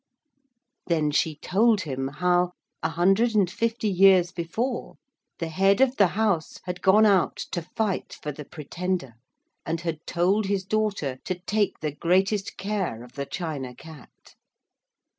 Then 0.87 1.11
she 1.11 1.35
told 1.35 1.81
him 1.81 2.07
how, 2.07 2.53
a 2.81 2.89
hundred 2.89 3.35
and 3.35 3.47
fifty 3.47 3.87
years 3.87 4.31
before, 4.31 4.95
the 5.37 5.49
Head 5.49 5.79
of 5.79 5.97
the 5.97 6.07
House 6.17 6.59
had 6.63 6.81
gone 6.81 7.05
out 7.05 7.35
to 7.51 7.61
fight 7.61 8.17
for 8.19 8.31
the 8.31 8.43
Pretender, 8.45 9.13
and 9.63 9.81
had 9.81 10.07
told 10.07 10.47
his 10.47 10.65
daughter 10.65 11.19
to 11.25 11.37
take 11.41 11.81
the 11.81 11.91
greatest 11.91 12.57
care 12.57 13.03
of 13.03 13.11
the 13.13 13.27
China 13.27 13.75
Cat. 13.75 14.33